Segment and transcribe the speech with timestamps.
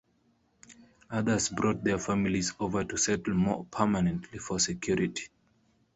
[1.11, 5.27] Others brought their families over to settle more permanently for security.